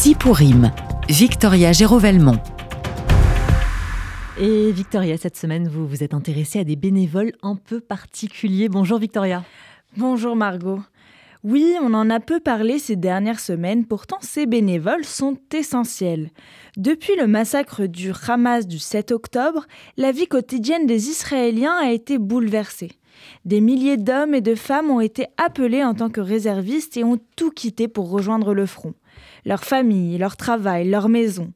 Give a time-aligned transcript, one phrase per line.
[0.00, 0.70] Si pour rime,
[1.08, 2.38] Victoria Gérovelmont.
[4.40, 8.68] Et Victoria, cette semaine, vous vous êtes intéressée à des bénévoles un peu particuliers.
[8.68, 9.42] Bonjour Victoria.
[9.96, 10.78] Bonjour Margot.
[11.42, 16.30] Oui, on en a peu parlé ces dernières semaines, pourtant ces bénévoles sont essentiels.
[16.76, 22.18] Depuis le massacre du Hamas du 7 octobre, la vie quotidienne des Israéliens a été
[22.18, 22.92] bouleversée.
[23.44, 27.18] Des milliers d'hommes et de femmes ont été appelés en tant que réservistes et ont
[27.34, 28.94] tout quitté pour rejoindre le front.
[29.48, 31.54] Leur famille, leur travail, leur maison.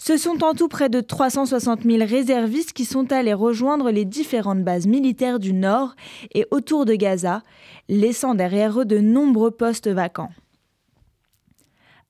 [0.00, 4.64] Ce sont en tout près de 360 000 réservistes qui sont allés rejoindre les différentes
[4.64, 5.94] bases militaires du Nord
[6.34, 7.44] et autour de Gaza,
[7.88, 10.32] laissant derrière eux de nombreux postes vacants.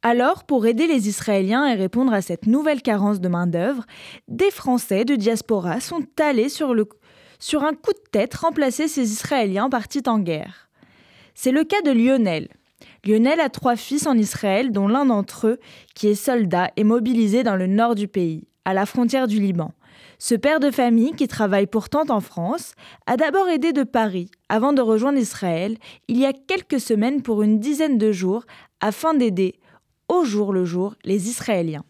[0.00, 3.84] Alors, pour aider les Israéliens et répondre à cette nouvelle carence de main-d'œuvre,
[4.28, 6.74] des Français de diaspora sont allés sur,
[7.38, 10.70] sur un coup de tête remplacer ces Israéliens partis en guerre.
[11.34, 12.48] C'est le cas de Lionel.
[13.08, 15.58] Lionel a trois fils en Israël, dont l'un d'entre eux,
[15.94, 19.72] qui est soldat, est mobilisé dans le nord du pays, à la frontière du Liban.
[20.18, 22.72] Ce père de famille, qui travaille pourtant en France,
[23.06, 25.78] a d'abord aidé de Paris, avant de rejoindre Israël,
[26.08, 28.44] il y a quelques semaines pour une dizaine de jours,
[28.82, 29.58] afin d'aider,
[30.08, 31.84] au jour le jour, les Israéliens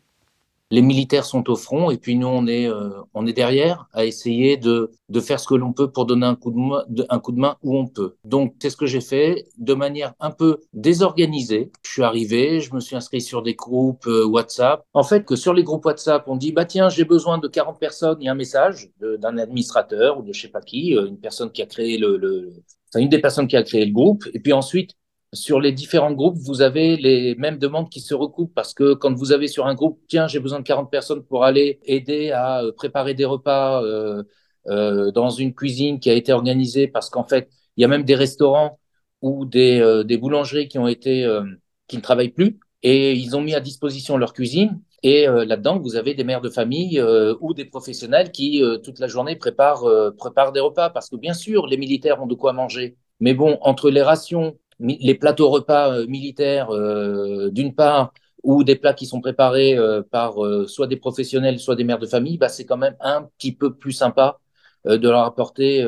[0.71, 4.05] les militaires sont au front et puis nous on est euh, on est derrière à
[4.05, 7.19] essayer de, de faire ce que l'on peut pour donner un coup de main un
[7.21, 8.17] coup de main où on peut.
[8.25, 11.71] Donc c'est ce que j'ai fait de manière un peu désorganisée.
[11.85, 14.85] Je suis arrivé, je me suis inscrit sur des groupes euh, WhatsApp.
[14.93, 17.79] En fait que sur les groupes WhatsApp, on dit bah tiens, j'ai besoin de 40
[17.79, 21.07] personnes, il y a un message d'un administrateur ou de je sais pas qui, euh,
[21.07, 22.53] une personne qui a créé le, le
[22.91, 24.93] enfin une des personnes qui a créé le groupe et puis ensuite
[25.35, 29.13] sur les différents groupes, vous avez les mêmes demandes qui se recoupent parce que quand
[29.15, 32.63] vous avez sur un groupe, tiens, j'ai besoin de 40 personnes pour aller aider à
[32.63, 34.23] euh, préparer des repas euh,
[34.69, 38.05] euh, dans une cuisine qui a été organisée parce qu'en fait, il y a même
[38.05, 38.79] des restaurants
[39.23, 41.43] ou des, euh, des boulangeries qui ont été euh,
[41.89, 45.95] qui ne travaillent plus et ils ont mis à disposition leur cuisine et là-dedans, vous
[45.95, 47.01] avez des mères de famille
[47.41, 51.69] ou des professionnels qui toute la journée préparent préparent des repas parce que bien sûr,
[51.69, 52.97] les militaires ont de quoi manger.
[53.21, 58.13] Mais bon, entre les rations les plateaux repas euh, militaires, euh, d'une part,
[58.43, 62.07] ou des plats qui sont préparés euh, par soit des professionnels, soit des mères de
[62.07, 64.39] famille, bah, c'est quand même un petit peu plus sympa
[64.85, 65.85] de leur apporter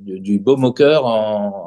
[0.00, 1.06] du, du baume au cœur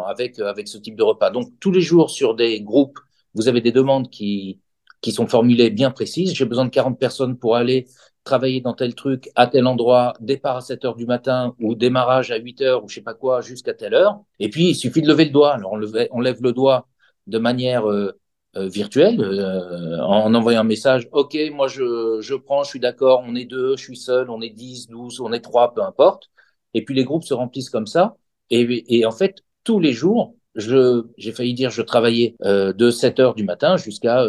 [0.07, 1.31] avec, avec ce type de repas.
[1.31, 2.99] Donc, tous les jours sur des groupes,
[3.33, 4.59] vous avez des demandes qui,
[5.01, 6.33] qui sont formulées bien précises.
[6.33, 7.87] J'ai besoin de 40 personnes pour aller
[8.29, 12.29] travailler dans tel truc à tel endroit, départ à 7 heures du matin ou démarrage
[12.31, 14.21] à 8 heures ou je sais pas quoi jusqu'à telle heure.
[14.39, 15.55] Et puis, il suffit de lever le doigt.
[15.55, 15.81] Alors, on,
[16.11, 16.87] on lève le doigt
[17.25, 18.11] de manière euh,
[18.55, 21.09] euh, virtuelle euh, en envoyant un message.
[21.11, 24.41] OK, moi, je, je prends, je suis d'accord, on est deux, je suis seul, on
[24.41, 26.29] est 10, 12, on est trois, peu importe.
[26.75, 28.15] Et puis, les groupes se remplissent comme ça.
[28.51, 33.35] Et, et en fait, tous les jours, j'ai failli dire, je travaillais de 7 heures
[33.35, 34.23] du matin jusqu'à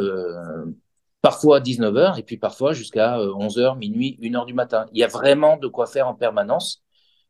[1.22, 4.86] parfois à 19h et puis parfois jusqu'à 11h, euh, minuit, 1h du matin.
[4.92, 6.82] Il y a vraiment de quoi faire en permanence.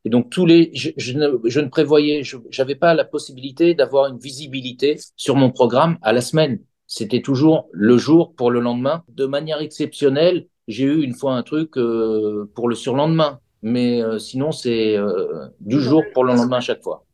[0.04, 3.74] Et donc tous les, je, je ne, je ne prévoyais, je n'avais pas la possibilité
[3.74, 6.60] d'avoir une visibilité sur mon programme à la semaine.
[6.86, 9.04] C'était toujours le jour pour le lendemain.
[9.08, 14.18] De manière exceptionnelle, j'ai eu une fois un truc euh, pour le surlendemain, mais euh,
[14.18, 17.04] sinon c'est euh, du jour pour le lendemain à chaque fois.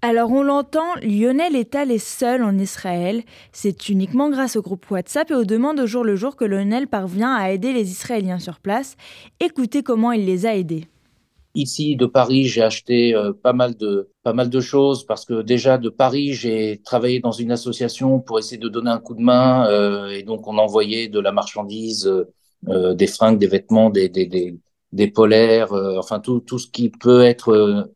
[0.00, 3.24] Alors on l'entend, Lionel est allé seul en Israël.
[3.50, 6.86] C'est uniquement grâce au groupe WhatsApp et aux demandes au jour le jour que Lionel
[6.86, 8.96] parvient à aider les Israéliens sur place.
[9.40, 10.84] Écoutez comment il les a aidés.
[11.56, 15.42] Ici, de Paris, j'ai acheté euh, pas, mal de, pas mal de choses parce que
[15.42, 19.22] déjà de Paris, j'ai travaillé dans une association pour essayer de donner un coup de
[19.22, 22.06] main euh, et donc on envoyait de la marchandise,
[22.68, 24.56] euh, des fringues, des vêtements, des, des, des,
[24.92, 27.90] des polaires, enfin tout, tout ce qui peut être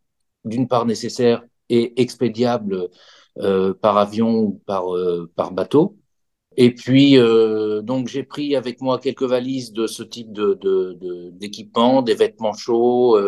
[0.45, 2.91] d'une part nécessaire et expédiable
[3.39, 5.97] euh, par avion ou par, euh, par bateau.
[6.59, 11.31] Et puis, euh, donc, j'ai pris avec moi quelques valises de ce type de, de,
[11.31, 13.19] d'équipement, des vêtements chauds,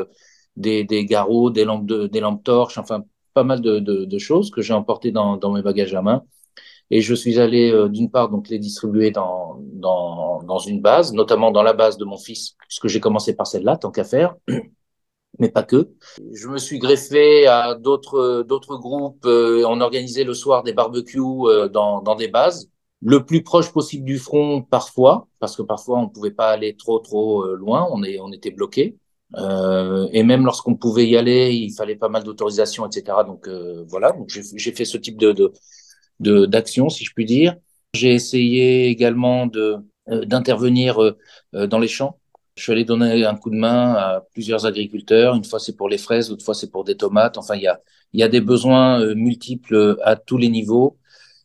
[0.56, 3.02] des, des garrots, des lampes, de, des lampes torches, enfin,
[3.32, 6.22] pas mal de, de choses que j'ai emportées dans, dans mes bagages à main.
[6.90, 11.50] Et je suis allé, d'une part, donc, les distribuer dans, dans, dans une base, notamment
[11.50, 14.34] dans la base de mon fils, puisque j'ai commencé par celle-là, tant qu'à faire
[15.38, 15.90] mais pas que.
[16.32, 19.24] Je me suis greffé à d'autres d'autres groupes.
[19.26, 22.70] Euh, on organisait le soir des barbecues euh, dans, dans des bases,
[23.02, 26.98] le plus proche possible du front parfois, parce que parfois on pouvait pas aller trop
[26.98, 28.96] trop euh, loin, on est on était bloqué.
[29.36, 33.18] Euh, et même lorsqu'on pouvait y aller, il fallait pas mal d'autorisation, etc.
[33.26, 35.32] Donc euh, voilà, donc j'ai fait ce type de
[36.20, 37.56] de d'action, si je puis dire.
[37.94, 39.76] J'ai essayé également de
[40.06, 40.98] d'intervenir
[41.52, 42.18] dans les champs
[42.56, 45.34] je suis allé donner un coup de main à plusieurs agriculteurs.
[45.34, 47.38] Une fois, c'est pour les fraises, l'autre fois, c'est pour des tomates.
[47.38, 50.98] Enfin, il y a, des besoins euh, multiples à tous les niveaux.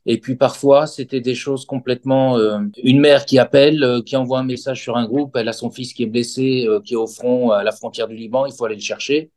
[0.06, 2.38] Et puis parfois, c'était des choses complètement...
[2.38, 5.54] Euh, une mère qui appelle, euh, qui envoie un message sur un groupe, elle a
[5.54, 8.46] son fils qui est blessé, euh, qui est au front à la frontière du Liban,
[8.46, 9.32] il faut aller le chercher.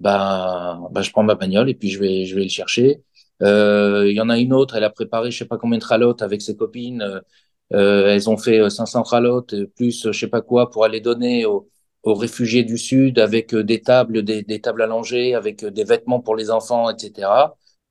[0.00, 3.02] Bah, bah, je prends ma bagnole et puis je vais, je vais le chercher.
[3.40, 6.22] Il y en a une autre, elle a préparé je sais pas combien de ralottes
[6.22, 7.22] avec ses copines.
[7.70, 11.68] Elles ont fait 500 ralottes, plus je sais pas quoi, pour aller donner aux,
[12.04, 16.36] aux réfugiés du Sud avec des tables, des, des tables allongées, avec des vêtements pour
[16.36, 17.28] les enfants, etc.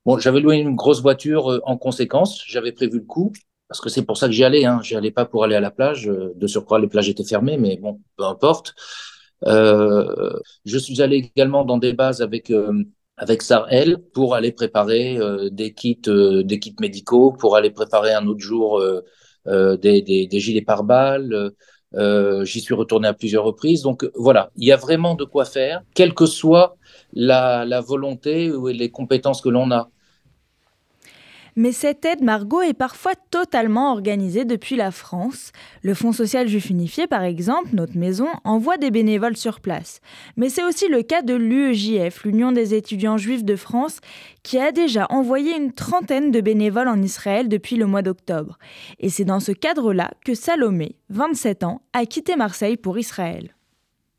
[0.06, 3.34] Bon, j'avais loué une grosse voiture euh, en conséquence, j'avais prévu le coup,
[3.68, 4.66] parce que c'est pour ça que j'y allais.
[4.66, 4.80] Hein.
[4.84, 6.08] J'y allais pas pour aller à la plage.
[6.08, 8.76] Euh, de surcroît, les plages étaient fermées, mais bon, peu importe.
[9.46, 12.84] Euh, je suis allé également dans des bases avec euh,
[13.18, 18.28] avec Sarel pour aller préparer euh, des kits des kits médicaux, pour aller préparer un
[18.28, 18.82] autre jour
[19.46, 21.52] des, des, des, gilets pare-balles.
[22.44, 23.82] J'y suis retourné à plusieurs reprises.
[23.82, 26.78] Donc voilà, il y a vraiment de quoi faire, quelle que soit
[27.14, 29.90] la, la volonté ou les compétences que l'on a.
[31.58, 35.54] Mais cette aide, Margot, est parfois totalement organisée depuis la France.
[35.84, 40.02] Le Fonds social juif unifié, par exemple, notre maison, envoie des bénévoles sur place.
[40.36, 44.00] Mais c'est aussi le cas de l'UEJF, l'Union des étudiants juifs de France,
[44.44, 48.58] qui a déjà envoyé une trentaine de bénévoles en Israël depuis le mois d'octobre.
[49.00, 53.56] Et c'est dans ce cadre-là que Salomé, 27 ans, a quitté Marseille pour Israël.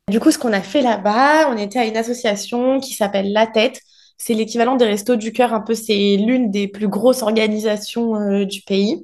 [0.09, 3.45] Du coup, ce qu'on a fait là-bas, on était à une association qui s'appelle La
[3.45, 3.81] Tête,
[4.17, 8.45] c'est l'équivalent des Restos du Cœur, un peu, c'est l'une des plus grosses organisations euh,
[8.45, 9.03] du pays.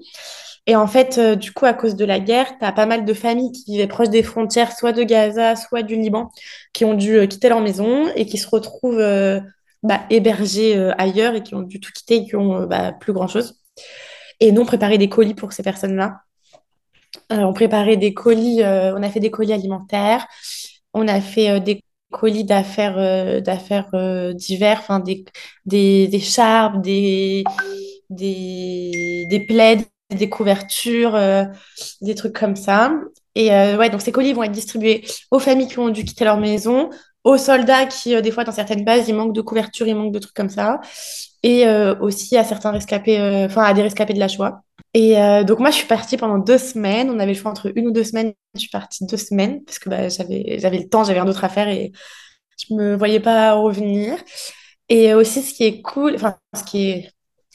[0.66, 3.06] Et en fait, euh, du coup, à cause de la guerre, tu as pas mal
[3.06, 6.32] de familles qui vivaient proches des frontières, soit de Gaza, soit du Liban,
[6.74, 9.04] qui ont dû euh, quitter leur maison et qui se retrouvent
[9.84, 13.60] bah, hébergées ailleurs et qui ont dû tout quitter et qui ont bah, plus grand-chose.
[14.40, 16.22] Et nous, on préparait des colis pour ces personnes-là.
[17.30, 20.26] on préparait des colis, on a fait des colis alimentaires,
[20.94, 21.84] on a fait des
[22.14, 23.42] colis d'affaires euh,
[23.94, 25.26] euh, divers, des,
[25.66, 27.44] des, des charpes, des,
[28.10, 31.44] des, des plaids, des couvertures, euh,
[32.02, 32.94] des trucs comme ça.
[33.36, 36.38] Et ouais, donc ces colis vont être distribués aux familles qui ont dû quitter leur
[36.38, 36.92] maison,
[37.24, 40.20] aux soldats qui, des fois, dans certaines bases, il manque de couverture, il manque de
[40.20, 40.80] trucs comme ça,
[41.42, 41.68] et
[42.00, 44.62] aussi à à des rescapés de la Shoah.
[44.94, 47.10] Et donc moi, je suis partie pendant deux semaines.
[47.10, 48.34] On avait le choix entre une ou deux semaines.
[48.54, 51.44] Je suis partie deux semaines parce que bah, j'avais j'avais le temps, j'avais rien d'autre
[51.44, 51.92] à faire et
[52.58, 54.18] je me voyais pas revenir.
[54.90, 57.12] Et aussi, ce qui est cool, enfin, ce qui est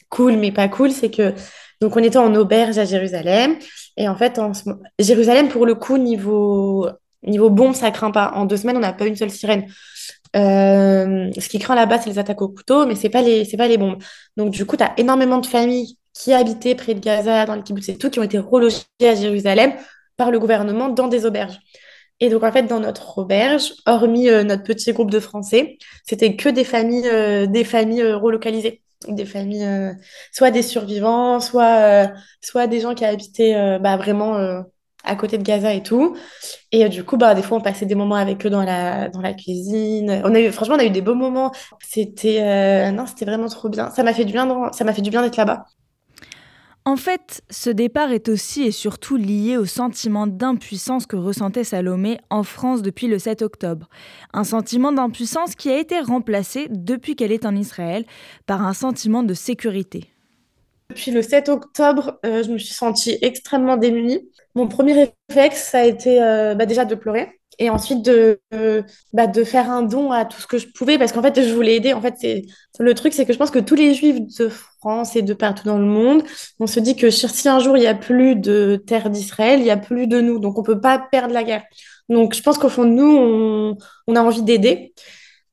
[0.09, 1.33] cool mais pas cool, c'est que
[1.81, 3.57] donc on était en auberge à Jérusalem.
[3.97, 4.51] Et en fait, en
[4.99, 6.89] Jérusalem, pour le coup, niveau
[7.23, 8.31] niveau bombe, ça craint pas.
[8.35, 9.65] En deux semaines, on n'a pas une seule sirène.
[10.35, 13.57] Euh, ce qui craint là-bas, c'est les attaques au couteau, mais c'est pas les c'est
[13.57, 14.01] pas les bombes.
[14.37, 17.61] Donc du coup, tu as énormément de familles qui habitaient près de Gaza, dans le
[17.61, 19.73] kibbutz et tout, qui ont été relogés à Jérusalem
[20.17, 21.59] par le gouvernement dans des auberges.
[22.19, 26.35] Et donc, en fait, dans notre auberge, hormis euh, notre petit groupe de Français, c'était
[26.35, 28.81] que des familles, euh, des familles euh, relocalisées.
[29.07, 29.65] Des familles,
[30.33, 32.11] soit des survivants, soit,
[32.41, 34.35] soit des gens qui habitaient bah, vraiment
[35.05, 36.17] à côté de Gaza et tout.
[36.73, 39.21] Et du coup, bah, des fois, on passait des moments avec eux dans la, dans
[39.21, 40.21] la cuisine.
[40.25, 41.53] On a eu, franchement, on a eu des beaux moments.
[41.81, 43.89] C'était vraiment trop bien.
[43.91, 45.65] Ça m'a fait du bien, ça m'a fait du bien d'être là-bas.
[46.89, 52.17] En fait, ce départ est aussi et surtout lié au sentiment d'impuissance que ressentait Salomé
[52.31, 53.89] en France depuis le 7 octobre.
[54.33, 58.05] Un sentiment d'impuissance qui a été remplacé depuis qu'elle est en Israël
[58.47, 60.09] par un sentiment de sécurité.
[60.89, 64.27] Depuis le 7 octobre, euh, je me suis sentie extrêmement démunie.
[64.55, 68.39] Mon premier réflexe, ça a été euh, bah, déjà de pleurer et ensuite de,
[69.13, 70.97] bah, de faire un don à tout ce que je pouvais.
[70.97, 71.93] Parce qu'en fait je voulais aider.
[71.93, 72.15] En fait
[72.79, 75.65] le truc c'est que je pense que tous les juifs de France et de partout
[75.65, 76.23] dans le monde
[76.59, 79.65] on se dit que si un jour il y a plus de terre d'Israël il
[79.65, 80.39] y a plus de nous.
[80.39, 81.63] Donc on peut pas perdre la guerre.
[82.07, 83.75] Donc je pense qu'au fond de nous
[84.07, 84.93] on, a envie d'aider.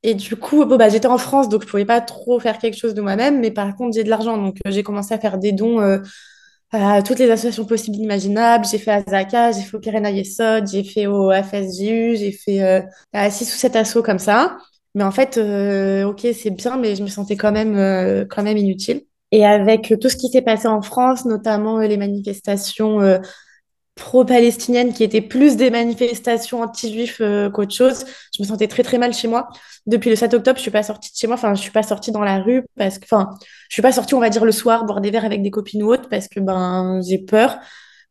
[0.05, 2.95] Et du coup bah, j'étais en France donc je pouvais pas trop faire quelque chose
[2.95, 3.41] de moi-même.
[3.41, 4.39] Mais par contre j'ai de l'argent.
[4.39, 5.99] Donc euh, j'ai commencé à faire des dons euh,
[6.77, 8.65] à toutes les associations possibles imaginables.
[8.71, 12.83] J'ai fait Azaka, j'ai fait au Keren Yesod, j'ai fait au FSJU, j'ai fait euh,
[13.13, 14.59] à 6 ou 7 assos comme ça.
[14.95, 18.43] Mais en fait, euh, ok, c'est bien, mais je me sentais quand même, euh, quand
[18.43, 19.03] même inutile.
[19.33, 23.01] Et avec tout ce qui s'est passé en France, notamment les manifestations
[23.97, 28.05] pro-palestiniennes qui étaient plus des manifestations anti-juifs euh, qu'autre chose.
[28.37, 29.49] Je me sentais très très mal chez moi.
[29.87, 31.83] Depuis le 7 octobre, je suis pas sortie de chez moi, enfin je suis pas
[31.83, 33.31] sortie dans la rue parce que enfin,
[33.69, 35.83] je suis pas sortie on va dire le soir boire des verres avec des copines
[35.83, 37.59] ou autres parce que ben j'ai peur.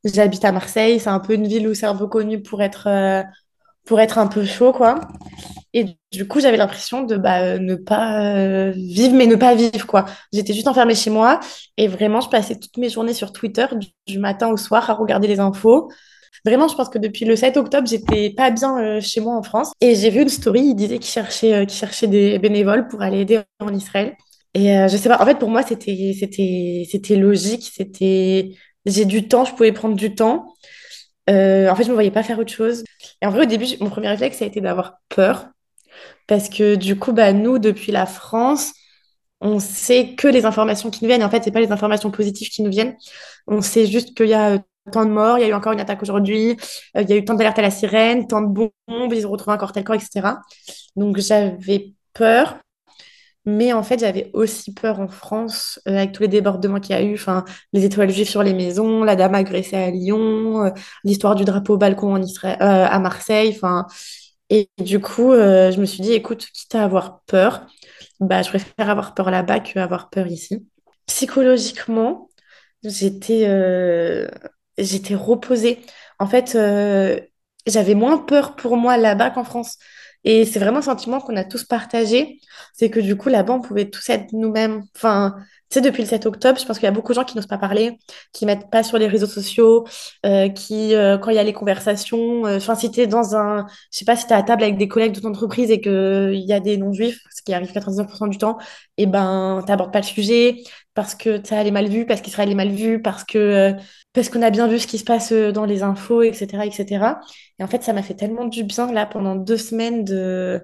[0.04, 2.88] J'habite à Marseille, c'est un peu une ville où c'est un peu connu pour être
[2.88, 3.24] euh,
[3.86, 5.00] pour être un peu chaud quoi.
[5.76, 9.86] Et du coup, j'avais l'impression de bah, ne pas euh, vivre, mais ne pas vivre,
[9.86, 10.06] quoi.
[10.32, 11.42] J'étais juste enfermée chez moi
[11.76, 13.66] et vraiment, je passais toutes mes journées sur Twitter,
[14.08, 15.92] du, matin au soir, à regarder les infos.
[16.46, 19.44] Vraiment, je pense que depuis le 7 octobre, j'étais pas bien euh, chez moi en
[19.44, 19.74] France.
[19.82, 23.20] Et j'ai vu une story, il disait qu'il cherchait, euh, cherchait des bénévoles pour aller
[23.20, 24.16] aider en Israël.
[24.54, 27.74] Et euh, je sais pas, en fait, pour moi, c'était, logique,
[28.86, 30.56] j'ai du temps, je pouvais prendre du temps.
[31.30, 32.84] Euh, en fait, je me voyais pas faire autre chose.
[33.22, 35.48] Et en vrai, au début, mon premier réflexe, ça a été d'avoir peur.
[36.28, 38.74] Parce que du coup, bah, nous, depuis la France,
[39.42, 41.24] on sait que les informations qui nous viennent.
[41.24, 42.96] En fait, c'est pas les informations positives qui nous viennent.
[43.48, 44.60] On sait juste qu'il y a
[44.92, 46.58] tant de morts, il y a eu encore une attaque aujourd'hui,
[46.96, 49.32] euh, il y a eu tant d'alertes à la sirène, tant de bombes, ils ont
[49.32, 50.42] retrouvé encore tel corps, etc.
[50.96, 52.58] Donc j'avais peur.
[53.48, 57.00] Mais en fait, j'avais aussi peur en France, euh, avec tous les débordements qu'il y
[57.00, 60.70] a eu, enfin, les étoiles juives sur les maisons, la dame agressée à Lyon, euh,
[61.04, 63.86] l'histoire du drapeau au balcon en Israël, à Marseille, enfin.
[64.50, 67.68] Et du coup, je me suis dit, écoute, quitte à avoir peur,
[68.20, 70.68] bah, je préfère avoir peur là-bas qu'avoir peur ici.
[71.08, 72.30] Psychologiquement,
[72.84, 73.46] j'étais
[74.78, 75.80] j'étais reposée.
[76.20, 77.20] En fait, euh,
[77.66, 79.78] j'avais moins peur pour moi là-bas qu'en France.
[80.26, 82.40] Et c'est vraiment un sentiment qu'on a tous partagé.
[82.74, 84.84] C'est que du coup, là-bas, on pouvait tous être nous-mêmes.
[84.96, 85.36] Enfin,
[85.70, 87.36] tu sais, depuis le 7 octobre, je pense qu'il y a beaucoup de gens qui
[87.36, 87.98] n'osent pas parler,
[88.34, 89.86] qui mettent pas sur les réseaux sociaux,
[90.26, 93.68] euh, qui, euh, quand il y a les conversations, enfin, si tu es dans un,
[93.92, 95.80] je sais pas, si tu es à table avec des collègues de ton entreprise et
[95.80, 98.58] qu'il y a des non-juifs, ce qui arrive 99% du temps,
[98.98, 102.50] eh ben, tu n'abordes pas le sujet parce que ça est mal vu, parce qu'Israël
[102.52, 103.74] est mal vu, parce que
[104.14, 107.20] parce qu'on a bien vu ce qui se passe euh, dans les infos, etc., etc.
[107.60, 110.62] Et en fait, ça m'a fait tellement du bien là pendant deux semaines de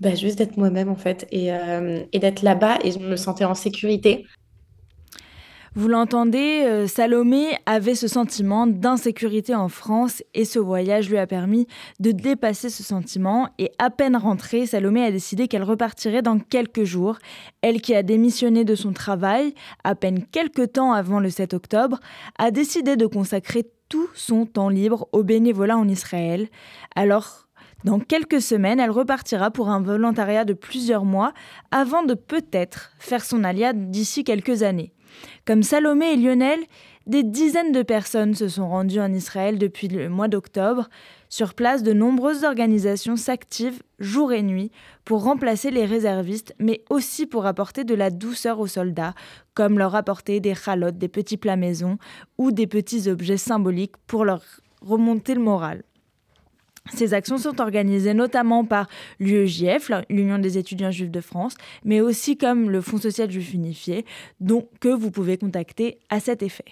[0.00, 3.44] bah, juste d'être moi-même en fait et, euh, et d'être là-bas et je me sentais
[3.44, 4.26] en sécurité.
[5.78, 11.26] Vous l'entendez, euh, Salomé avait ce sentiment d'insécurité en France et ce voyage lui a
[11.26, 11.66] permis
[12.00, 13.50] de dépasser ce sentiment.
[13.58, 17.18] Et à peine rentrée, Salomé a décidé qu'elle repartirait dans quelques jours.
[17.60, 19.52] Elle qui a démissionné de son travail
[19.84, 22.00] à peine quelques temps avant le 7 octobre,
[22.38, 26.48] a décidé de consacrer tout son temps libre au bénévolat en Israël.
[26.94, 27.48] Alors,
[27.84, 31.34] dans quelques semaines, elle repartira pour un volontariat de plusieurs mois
[31.70, 34.94] avant de peut-être faire son alia d'ici quelques années.
[35.44, 36.60] Comme Salomé et Lionel,
[37.06, 40.88] des dizaines de personnes se sont rendues en Israël depuis le mois d'octobre.
[41.28, 44.72] Sur place, de nombreuses organisations s'activent jour et nuit
[45.04, 49.14] pour remplacer les réservistes, mais aussi pour apporter de la douceur aux soldats,
[49.54, 51.98] comme leur apporter des chalotes, des petits plats maison
[52.38, 54.42] ou des petits objets symboliques pour leur
[54.80, 55.82] remonter le moral.
[56.92, 58.88] Ces actions sont organisées notamment par
[59.18, 64.04] l'UEJF, l'Union des étudiants juifs de France, mais aussi comme le Fonds social juif unifié,
[64.40, 66.66] dont que vous pouvez contacter à cet effet.